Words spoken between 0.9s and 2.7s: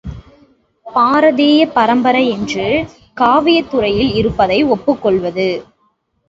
பாரதீய பரம்பரை என்று